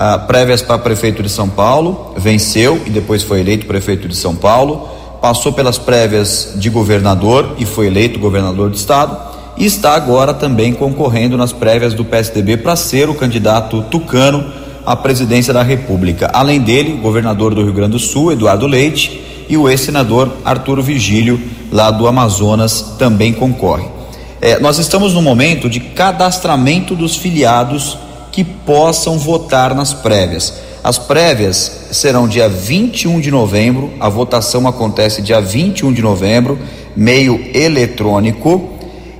[0.00, 4.36] ah, prévias para prefeito de São Paulo, venceu e depois foi eleito prefeito de São
[4.36, 4.88] Paulo,
[5.20, 9.18] passou pelas prévias de governador e foi eleito governador de estado
[9.56, 14.44] e está agora também concorrendo nas prévias do PSDB para ser o candidato tucano
[14.86, 16.30] à presidência da República.
[16.32, 20.82] Além dele, o governador do Rio Grande do Sul, Eduardo Leite, e o ex-senador Arturo
[20.82, 21.40] Vigílio,
[21.72, 23.86] lá do Amazonas, também concorre.
[24.40, 27.98] É, nós estamos no momento de cadastramento dos filiados
[28.30, 30.54] que possam votar nas prévias.
[30.82, 36.58] As prévias serão dia 21 de novembro, a votação acontece dia 21 de novembro,
[36.96, 38.70] meio eletrônico,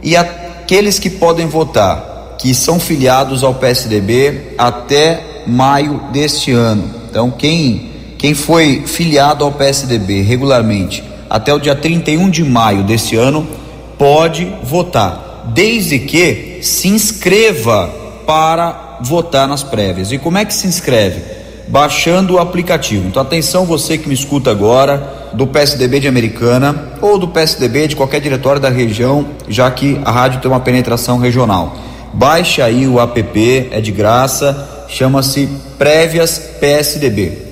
[0.03, 6.89] e aqueles que podem votar, que são filiados ao PSDB até maio deste ano.
[7.11, 7.88] Então, quem,
[8.19, 13.47] quem foi filiado ao PSDB regularmente até o dia 31 de maio deste ano
[13.97, 17.89] pode votar, desde que se inscreva
[18.27, 20.11] para votar nas prévias.
[20.11, 21.39] E como é que se inscreve?
[21.69, 23.07] Baixando o aplicativo.
[23.07, 27.97] Então, atenção, você que me escuta agora, do PSDB de Americana ou do PSDB de
[27.97, 31.77] qualquer diretório da região, já que a rádio tem uma penetração regional.
[32.13, 37.48] Baixe aí o app, é de graça, chama-se Prévias PSDB.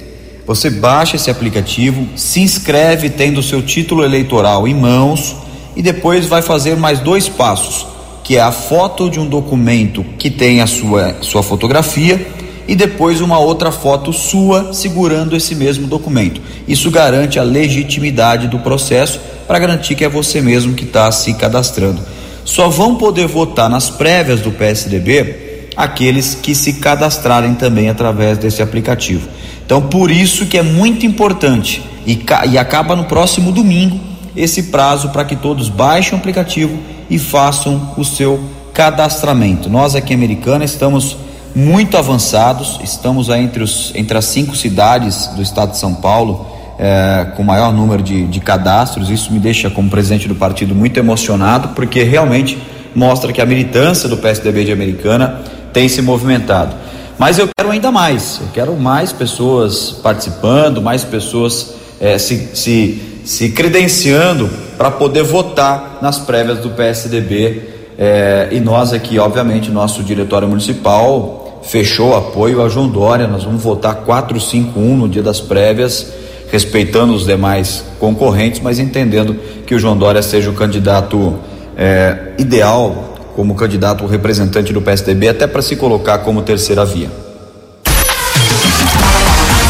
[0.47, 5.37] Você baixa esse aplicativo, se inscreve tendo o seu título eleitoral em mãos
[5.75, 10.29] e depois vai fazer mais dois passos que é a foto de um documento que
[10.29, 12.27] tem a sua, sua fotografia
[12.67, 16.41] e depois uma outra foto sua segurando esse mesmo documento.
[16.67, 21.35] Isso garante a legitimidade do processo para garantir que é você mesmo que está se
[21.35, 22.03] cadastrando.
[22.45, 28.61] Só vão poder votar nas prévias do PSDB aqueles que se cadastrarem também através desse
[28.61, 29.29] aplicativo.
[29.67, 33.99] Então, por isso que é muito importante e, e acaba no próximo domingo
[34.37, 36.79] esse prazo para que todos baixem o aplicativo
[37.11, 38.41] e façam o seu
[38.73, 39.69] cadastramento.
[39.69, 41.17] Nós aqui em Americana estamos
[41.55, 46.47] muito avançados, estamos entre, os, entre as cinco cidades do estado de São Paulo
[46.79, 49.11] é, com maior número de, de cadastros.
[49.11, 52.59] Isso me deixa, como presidente do partido, muito emocionado, porque realmente
[52.95, 55.41] mostra que a militância do PSDB de Americana
[55.73, 56.75] tem se movimentado.
[57.19, 63.03] Mas eu quero ainda mais, eu quero mais pessoas participando, mais pessoas é, se, se,
[63.25, 67.75] se credenciando para poder votar nas prévias do PSDB.
[67.99, 73.27] É, e nós aqui, obviamente, nosso diretório municipal fechou apoio a João Dória.
[73.27, 76.13] Nós vamos votar 451 no dia das prévias,
[76.53, 79.35] respeitando os demais concorrentes, mas entendendo
[79.67, 81.39] que o João Dória seja o candidato
[81.79, 87.11] é, ideal como candidato representante do PSDB, até para se colocar como terceira via.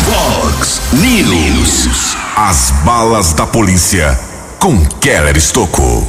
[0.05, 2.17] Fox News.
[2.37, 4.17] As balas da polícia
[4.61, 6.07] com Keller Estocou.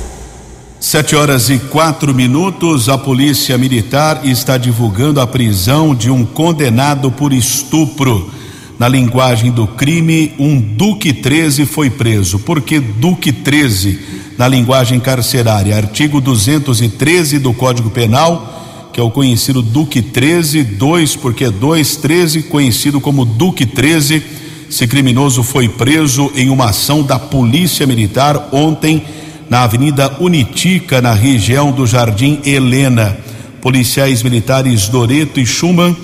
[0.79, 7.09] Sete horas e quatro minutos, a polícia militar está divulgando a prisão de um condenado
[7.09, 8.29] por estupro.
[8.77, 12.37] Na linguagem do crime, um Duque 13 foi preso.
[12.37, 14.16] Por que Duque 13?
[14.37, 21.15] Na linguagem carcerária, artigo 213 do Código Penal, que é o conhecido Duque 13, 2,
[21.15, 24.21] porque 2, 13, conhecido como Duque 13.
[24.69, 29.03] Esse criminoso foi preso em uma ação da Polícia Militar ontem
[29.49, 33.17] na Avenida Unitica, na região do Jardim Helena.
[33.59, 35.97] Policiais militares Doreto e Schumann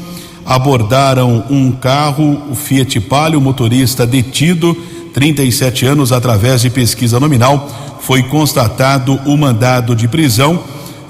[0.44, 4.76] abordaram um carro, o Fiat Palio, motorista detido,
[5.14, 7.70] 37 anos, através de pesquisa nominal,
[8.02, 10.64] foi constatado o mandado de prisão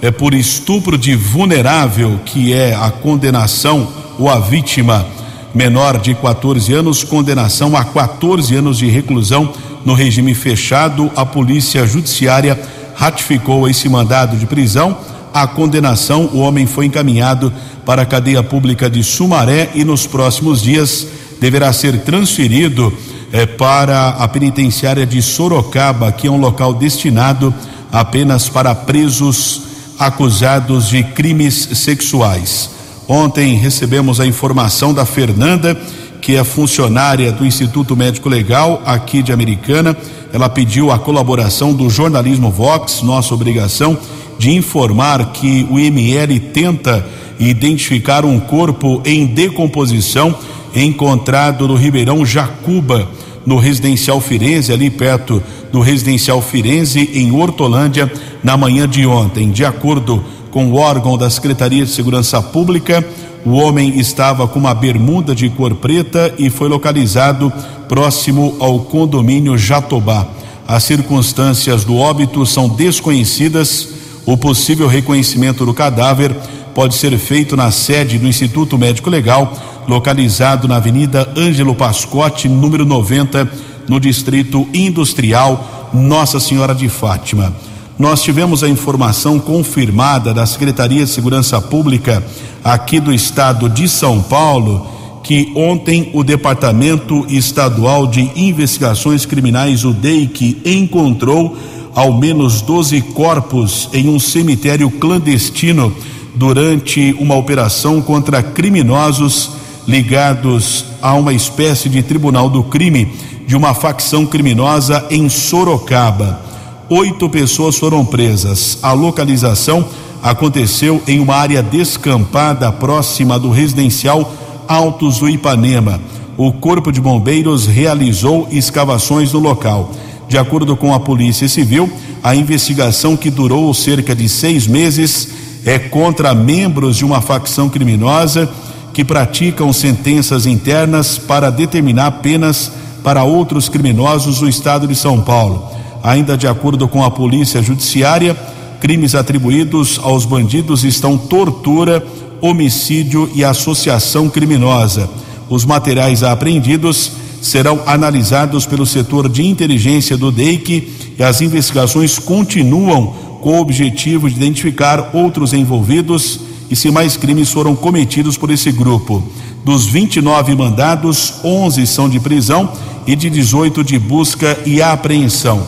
[0.03, 3.87] é por estupro de vulnerável, que é a condenação
[4.19, 5.07] ou a vítima
[5.55, 9.53] menor de 14 anos, condenação a 14 anos de reclusão
[9.85, 11.09] no regime fechado.
[11.15, 12.59] A Polícia Judiciária
[12.93, 14.97] ratificou esse mandado de prisão.
[15.33, 17.53] A condenação, o homem foi encaminhado
[17.85, 21.07] para a cadeia pública de Sumaré e nos próximos dias
[21.39, 22.91] deverá ser transferido
[23.33, 27.51] eh, para a penitenciária de Sorocaba, que é um local destinado
[27.91, 29.63] apenas para presos
[29.97, 32.69] acusados de crimes sexuais.
[33.07, 35.75] Ontem recebemos a informação da Fernanda,
[36.21, 39.97] que é funcionária do Instituto Médico Legal aqui de Americana.
[40.31, 43.97] Ela pediu a colaboração do jornalismo Vox, nossa obrigação
[44.37, 47.03] de informar que o IML tenta
[47.39, 50.35] identificar um corpo em decomposição
[50.73, 53.07] encontrado no Ribeirão Jacuba,
[53.45, 58.11] no residencial Firenze, ali perto do residencial Firenze, em Hortolândia,
[58.43, 59.51] na manhã de ontem.
[59.51, 63.05] De acordo com o órgão da Secretaria de Segurança Pública,
[63.45, 67.51] o homem estava com uma bermuda de cor preta e foi localizado
[67.89, 70.27] próximo ao condomínio Jatobá.
[70.67, 73.89] As circunstâncias do óbito são desconhecidas.
[74.25, 76.33] O possível reconhecimento do cadáver
[76.73, 79.53] pode ser feito na sede do Instituto Médico Legal,
[79.87, 83.49] localizado na Avenida Ângelo Pascotti, número 90,
[83.87, 87.53] no Distrito Industrial Nossa Senhora de Fátima.
[87.97, 92.23] Nós tivemos a informação confirmada da Secretaria de Segurança Pública
[92.63, 94.87] aqui do estado de São Paulo
[95.23, 101.57] que ontem o Departamento Estadual de Investigações Criminais, o DEIC, encontrou
[101.95, 105.95] ao menos 12 corpos em um cemitério clandestino
[106.35, 113.11] durante uma operação contra criminosos ligados a uma espécie de tribunal do crime
[113.45, 116.41] de uma facção criminosa em Sorocaba.
[116.89, 118.77] Oito pessoas foram presas.
[118.81, 119.85] A localização
[120.21, 124.33] aconteceu em uma área descampada próxima do residencial
[124.67, 125.99] Altos do Ipanema.
[126.37, 129.91] O Corpo de Bombeiros realizou escavações no local.
[130.27, 131.91] De acordo com a Polícia Civil,
[132.23, 135.29] a investigação que durou cerca de seis meses
[135.65, 138.49] é contra membros de uma facção criminosa
[138.93, 142.71] que praticam sentenças internas para determinar penas
[143.03, 145.67] para outros criminosos do estado de São Paulo.
[146.03, 148.37] Ainda de acordo com a Polícia Judiciária,
[148.79, 152.05] crimes atribuídos aos bandidos estão tortura,
[152.39, 155.09] homicídio e associação criminosa.
[155.49, 163.07] Os materiais apreendidos serão analisados pelo setor de inteligência do DEIC e as investigações continuam
[163.41, 166.39] com o objetivo de identificar outros envolvidos
[166.73, 169.23] e se mais crimes foram cometidos por esse grupo.
[169.63, 172.67] Dos 29 mandados, 11 são de prisão
[173.05, 175.67] e de 18 de busca e apreensão.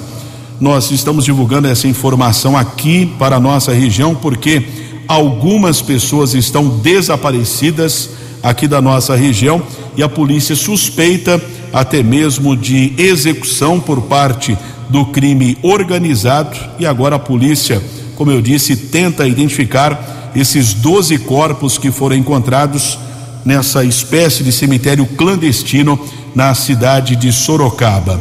[0.59, 4.65] Nós estamos divulgando essa informação aqui para a nossa região porque
[5.07, 8.09] algumas pessoas estão desaparecidas
[8.41, 9.61] aqui da nossa região
[9.95, 11.39] e a polícia suspeita
[11.71, 14.57] até mesmo de execução por parte
[14.89, 17.79] do crime organizado e agora a polícia,
[18.15, 22.99] como eu disse, tenta identificar esses 12 corpos que foram encontrados
[23.45, 25.99] nessa espécie de cemitério clandestino
[26.33, 28.19] na cidade de Sorocaba.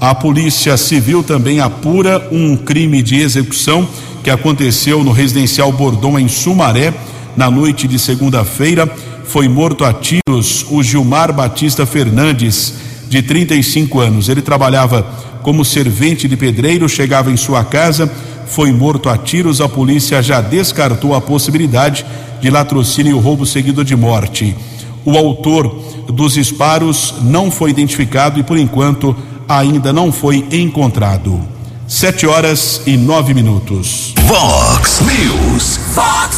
[0.00, 3.88] A Polícia Civil também apura um crime de execução
[4.22, 6.94] que aconteceu no residencial Bordon em Sumaré
[7.36, 8.86] na noite de segunda-feira.
[9.24, 12.74] foi morto a tiros o Gilmar Batista Fernandes,
[13.08, 14.28] de 35 anos.
[14.28, 15.02] Ele trabalhava
[15.42, 18.10] como servente de pedreiro, chegava em sua casa,
[18.50, 19.60] foi morto a tiros.
[19.60, 22.04] A polícia já descartou a possibilidade
[22.40, 24.56] de latrocínio e roubo seguido de morte.
[25.04, 25.68] O autor
[26.08, 29.16] dos disparos não foi identificado e, por enquanto,
[29.48, 31.40] ainda não foi encontrado.
[31.86, 34.12] Sete horas e nove minutos.
[34.24, 35.78] Vox News.
[35.94, 36.36] Fox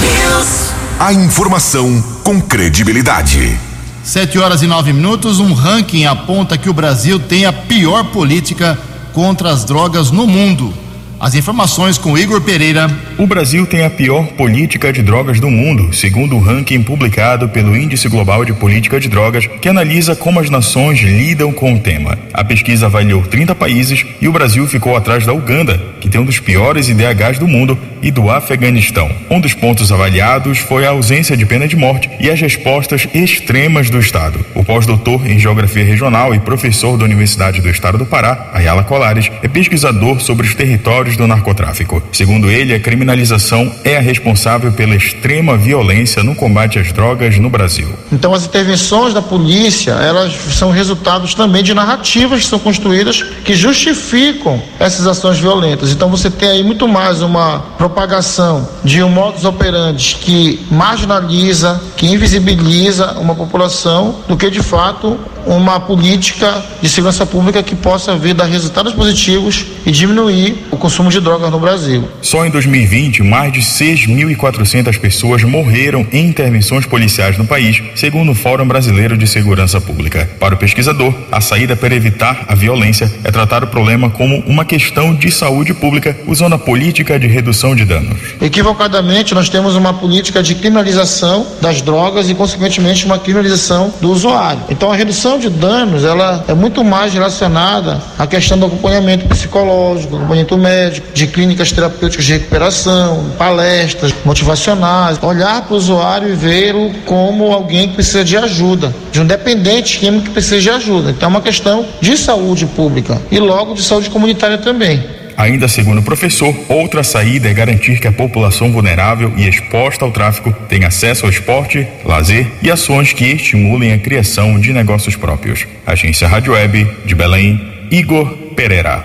[0.00, 0.72] News.
[0.98, 3.58] A informação com credibilidade.
[4.02, 5.38] Sete horas e nove minutos.
[5.38, 8.78] Um ranking aponta que o Brasil tem a pior política
[9.12, 10.72] contra as drogas no mundo.
[11.18, 12.90] As informações com Igor Pereira.
[13.16, 17.74] O Brasil tem a pior política de drogas do mundo, segundo o ranking publicado pelo
[17.74, 22.18] Índice Global de Política de Drogas, que analisa como as nações lidam com o tema.
[22.34, 26.24] A pesquisa avaliou 30 países e o Brasil ficou atrás da Uganda, que tem um
[26.24, 29.10] dos piores IDHs do mundo, e do Afeganistão.
[29.28, 33.90] Um dos pontos avaliados foi a ausência de pena de morte e as respostas extremas
[33.90, 34.46] do Estado.
[34.54, 39.28] O pós-doutor em Geografia Regional e professor da Universidade do Estado do Pará, Ayala Colares,
[39.42, 42.00] é pesquisador sobre os territórios do narcotráfico.
[42.12, 47.50] Segundo ele, a criminalização é a responsável pela extrema violência no combate às drogas no
[47.50, 47.88] Brasil.
[48.12, 53.54] Então, as intervenções da polícia, elas são resultados também de narrativas que são construídas que
[53.54, 55.90] justificam essas ações violentas.
[55.90, 57.58] Então, você tem aí muito mais uma
[57.96, 65.18] propagação de um modus operandi que marginaliza, que invisibiliza uma população, do que de fato
[65.46, 71.08] uma política de segurança pública que possa vir dar resultados positivos e diminuir o consumo
[71.08, 72.06] de drogas no Brasil.
[72.20, 78.34] Só em 2020, mais de 6.400 pessoas morreram em intervenções policiais no país, segundo o
[78.34, 80.28] Fórum Brasileiro de Segurança Pública.
[80.40, 84.64] Para o pesquisador, a saída para evitar a violência é tratar o problema como uma
[84.64, 88.18] questão de saúde pública, usando a política de redução de danos.
[88.40, 94.60] Equivocadamente, nós temos uma política de criminalização das drogas e, consequentemente, uma criminalização do usuário.
[94.68, 100.16] Então, a redução de danos, ela é muito mais relacionada à questão do acompanhamento psicológico,
[100.16, 106.92] acompanhamento médico, de clínicas terapêuticas de recuperação, palestras motivacionais, olhar para o usuário e vê-lo
[107.04, 111.10] como alguém que precisa de ajuda, de um dependente químico que precisa de ajuda.
[111.10, 115.25] Então, é uma questão de saúde pública e logo de saúde comunitária também.
[115.36, 120.10] Ainda segundo o professor, outra saída é garantir que a população vulnerável e exposta ao
[120.10, 125.66] tráfico tenha acesso ao esporte, lazer e ações que estimulem a criação de negócios próprios.
[125.86, 127.60] Agência Rádio Web de Belém,
[127.90, 128.26] Igor
[128.56, 129.04] Pereira.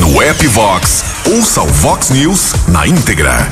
[0.00, 3.46] No app Vox, ouça o Vox News na íntegra.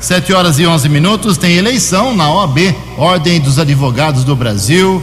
[0.00, 1.38] Sete horas e onze minutos.
[1.38, 5.02] Tem eleição na OAB, Ordem dos Advogados do Brasil.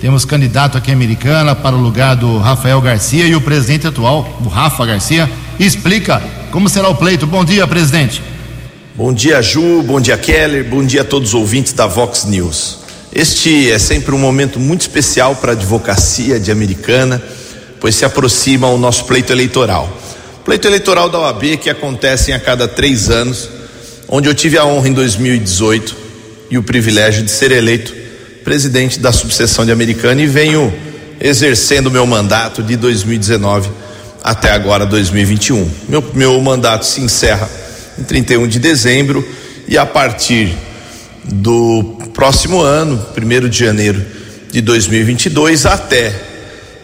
[0.00, 4.48] Temos candidato aqui americana para o lugar do Rafael Garcia e o presidente atual, o
[4.48, 5.28] Rafa Garcia,
[5.64, 7.26] explica como será o pleito.
[7.26, 8.22] Bom dia, presidente.
[8.94, 9.82] Bom dia, Ju.
[9.82, 10.64] Bom dia, Keller.
[10.64, 12.78] Bom dia a todos os ouvintes da Vox News.
[13.12, 17.22] Este é sempre um momento muito especial para a advocacia de Americana,
[17.80, 19.88] pois se aproxima o nosso pleito eleitoral.
[20.44, 23.48] Pleito eleitoral da OAB que acontece a cada três anos,
[24.08, 25.96] onde eu tive a honra em 2018
[26.50, 27.94] e o privilégio de ser eleito
[28.44, 30.72] presidente da subseção de Americana e venho
[31.20, 33.68] exercendo meu mandato de 2019
[34.26, 35.70] até agora 2021.
[35.88, 37.48] Meu, meu mandato se encerra
[37.96, 39.24] em 31 de dezembro
[39.68, 40.52] e a partir
[41.22, 44.04] do próximo ano, 1 de janeiro
[44.50, 46.12] de 2022 até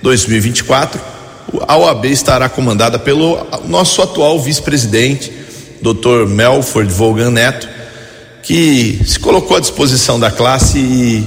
[0.02, 1.00] 2024,
[1.66, 5.32] a OAB estará comandada pelo nosso atual vice-presidente,
[5.82, 6.28] Dr.
[6.28, 7.68] Melford Volgan Neto,
[8.44, 11.26] que se colocou à disposição da classe e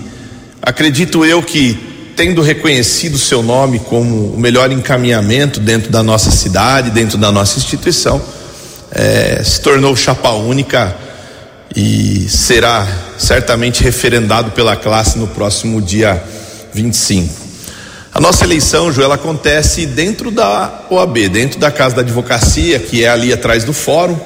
[0.61, 6.89] acredito eu que tendo reconhecido seu nome como o melhor encaminhamento dentro da nossa cidade,
[6.89, 8.21] dentro da nossa instituição,
[8.91, 10.95] é, se tornou chapa única
[11.75, 12.87] e será
[13.17, 16.23] certamente referendado pela classe no próximo dia
[16.73, 17.45] 25.
[18.13, 23.09] A nossa eleição, Joel, acontece dentro da OAB, dentro da Casa da Advocacia, que é
[23.09, 24.17] ali atrás do fórum,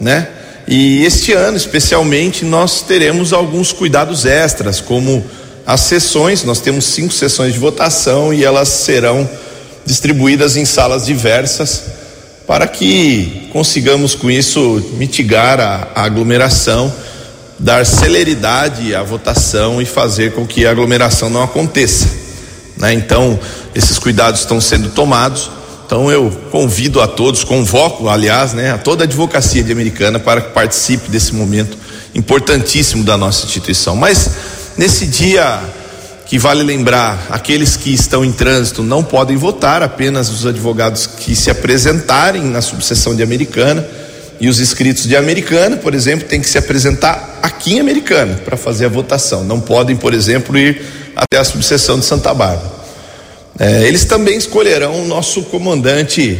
[0.00, 0.26] né?
[0.66, 5.24] E este ano, especialmente, nós teremos alguns cuidados extras, como
[5.66, 9.28] as sessões, nós temos cinco sessões de votação e elas serão
[9.84, 11.82] distribuídas em salas diversas
[12.46, 16.94] para que consigamos com isso mitigar a, a aglomeração,
[17.58, 22.08] dar celeridade à votação e fazer com que a aglomeração não aconteça.
[22.76, 22.92] Né?
[22.92, 23.36] Então,
[23.74, 25.50] esses cuidados estão sendo tomados.
[25.84, 30.40] Então, eu convido a todos, convoco, aliás, né, a toda a advocacia de Americana para
[30.40, 31.76] que participe desse momento
[32.14, 33.96] importantíssimo da nossa instituição.
[33.96, 34.30] Mas
[34.76, 35.60] Nesse dia
[36.26, 41.34] que vale lembrar, aqueles que estão em trânsito não podem votar, apenas os advogados que
[41.34, 43.86] se apresentarem na subseção de Americana
[44.38, 48.56] E os inscritos de Americana, por exemplo, têm que se apresentar aqui em Americana para
[48.56, 49.42] fazer a votação.
[49.44, 50.82] Não podem, por exemplo, ir
[51.16, 52.70] até a subseção de Santa Bárbara.
[53.58, 56.38] É, eles também escolherão o nosso comandante,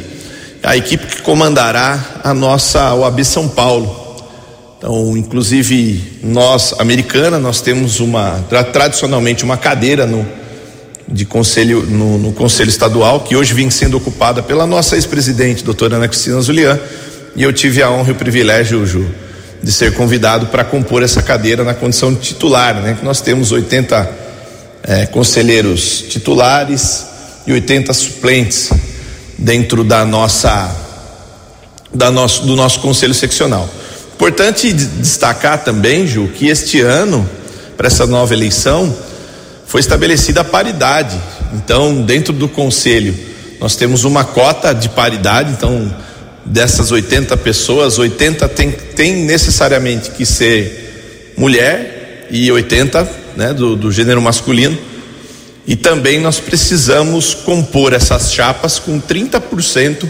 [0.62, 4.05] a equipe que comandará a nossa OAB São Paulo.
[4.78, 10.26] Então, inclusive, nós, Americana, nós temos uma, tradicionalmente, uma cadeira no,
[11.08, 15.96] de conselho, no, no Conselho Estadual, que hoje vem sendo ocupada pela nossa ex-presidente, doutora
[15.96, 16.78] Ana Cristina Zulian,
[17.34, 19.06] e eu tive a honra e o privilégio, Ju,
[19.62, 22.96] de ser convidado para compor essa cadeira na condição de titular, né?
[22.98, 24.10] Que nós temos 80
[24.82, 27.06] é, conselheiros titulares
[27.46, 28.70] e 80 suplentes
[29.38, 30.70] dentro da nossa,
[31.94, 33.68] da nosso, do nosso conselho seccional.
[34.16, 37.28] Importante destacar também, Ju, que este ano,
[37.76, 38.96] para essa nova eleição,
[39.66, 41.20] foi estabelecida a paridade.
[41.52, 43.14] Então, dentro do conselho,
[43.60, 45.94] nós temos uma cota de paridade, então
[46.46, 53.06] dessas 80 pessoas, 80 tem, tem necessariamente que ser mulher e 80
[53.36, 54.78] né, do, do gênero masculino.
[55.66, 60.08] E também nós precisamos compor essas chapas com 30%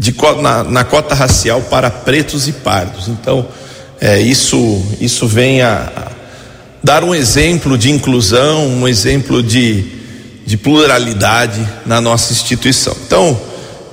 [0.00, 3.06] de, na, na cota racial para pretos e pardos.
[3.06, 3.46] Então,
[4.00, 6.10] é, isso, isso vem a,
[6.82, 9.84] dar um exemplo de inclusão, um exemplo de,
[10.46, 12.96] de pluralidade na nossa instituição.
[13.06, 13.38] Então,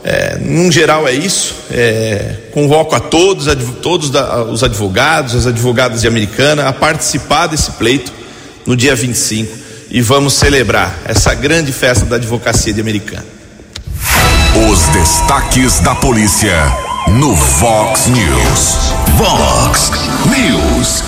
[0.02, 1.54] é, num geral é isso.
[1.70, 3.48] É, convoco a todos,
[3.82, 4.10] todos
[4.50, 8.14] os advogados, as advogadas de Americana a participar desse pleito
[8.66, 9.54] no dia 25
[9.92, 13.37] e vamos celebrar essa grande festa da advocacia de Americana.
[14.66, 16.56] Os destaques da polícia
[17.20, 18.92] no Vox News.
[19.16, 19.92] Vox
[20.26, 21.04] News.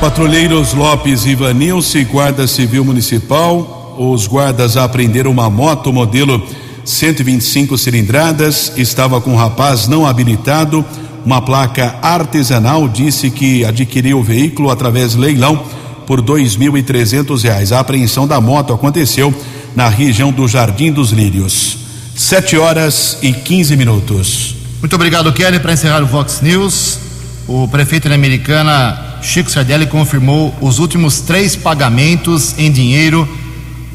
[0.00, 3.94] Patrulheiros Lopes e Vanilce, Guarda Civil Municipal.
[3.96, 6.44] Os guardas apreenderam uma moto modelo
[6.84, 8.72] 125 cilindradas.
[8.76, 10.84] Estava com um rapaz não habilitado.
[11.24, 15.62] Uma placa artesanal disse que adquiriu o veículo através de leilão
[16.04, 17.70] por dois mil e trezentos reais.
[17.70, 19.32] A apreensão da moto aconteceu
[19.76, 21.81] na região do Jardim dos Lírios.
[22.22, 24.54] Sete horas e 15 minutos.
[24.78, 25.58] Muito obrigado, Kelly.
[25.58, 27.00] Para encerrar o Vox News,
[27.48, 33.28] o prefeito da Americana, Chico Sardelli, confirmou os últimos três pagamentos em dinheiro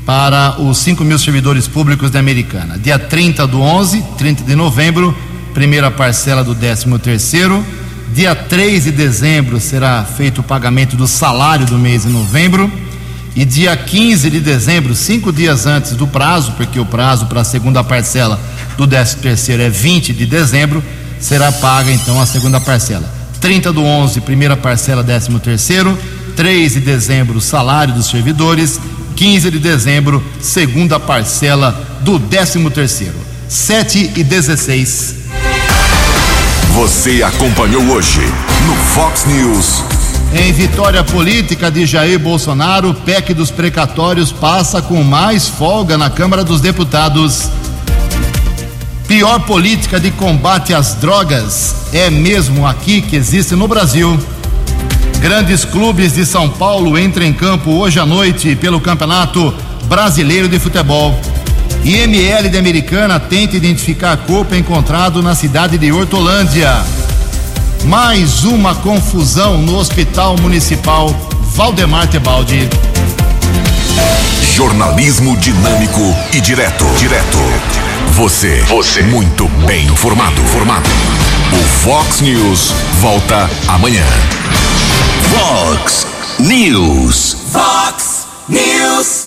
[0.06, 2.78] para os 5 mil servidores públicos da Americana.
[2.78, 5.18] Dia 30 do 11, 30 de novembro,
[5.54, 7.66] primeira parcela do 13 terceiro
[8.14, 12.70] Dia 3 de dezembro será feito o pagamento do salário do mês de novembro.
[13.38, 17.44] E dia 15 de dezembro, cinco dias antes do prazo, porque o prazo para a
[17.44, 18.42] segunda parcela
[18.76, 20.84] do 13 terceiro é 20 de dezembro,
[21.20, 23.08] será paga então a segunda parcela.
[23.40, 25.96] 30 do 11, primeira parcela 13 terceiro,
[26.36, 28.80] 3 de dezembro, salário dos servidores,
[29.16, 33.20] 15 de dezembro, segunda parcela do 13 terceiro.
[33.48, 35.16] 7 e 16.
[36.74, 38.22] Você acompanhou hoje
[38.66, 39.97] no Fox News.
[40.40, 46.12] Em vitória política de Jair Bolsonaro, o PEC dos precatórios passa com mais folga na
[46.12, 47.50] Câmara dos Deputados.
[49.08, 54.18] Pior política de combate às drogas é mesmo aqui que existe no Brasil.
[55.20, 59.52] Grandes clubes de São Paulo entram em campo hoje à noite pelo Campeonato
[59.86, 61.20] Brasileiro de Futebol.
[61.84, 66.86] IML de Americana tenta identificar corpo encontrado na cidade de Hortolândia.
[67.86, 71.10] Mais uma confusão no Hospital Municipal
[71.56, 72.70] Valdemar Tebaldi.
[74.54, 76.02] Jornalismo dinâmico
[76.34, 76.86] e direto.
[76.98, 77.38] Direto.
[78.12, 78.62] Você.
[78.68, 79.02] Você.
[79.04, 80.42] Muito bem informado.
[80.48, 80.90] Formado.
[81.54, 84.06] O Fox News volta amanhã.
[85.32, 86.06] Fox
[86.40, 87.38] News.
[87.52, 89.26] Fox News.